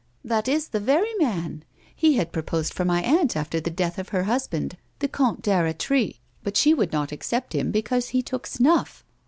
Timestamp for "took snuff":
8.23-9.03